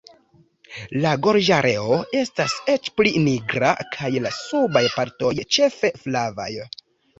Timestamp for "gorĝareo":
1.27-1.97